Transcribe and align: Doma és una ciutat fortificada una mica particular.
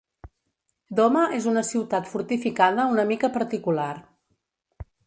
Doma 0.99 1.21
és 1.41 1.47
una 1.53 1.63
ciutat 1.73 2.09
fortificada 2.15 2.89
una 2.95 3.07
mica 3.13 3.33
particular. 3.39 3.93